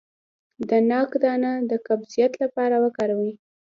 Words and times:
د 0.69 0.71
ناک 0.89 1.11
دانه 1.23 1.51
د 1.69 1.71
قبضیت 1.87 2.33
لپاره 2.43 2.75
وکاروئ 2.83 3.33